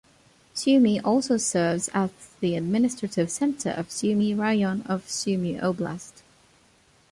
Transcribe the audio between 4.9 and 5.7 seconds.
Sumy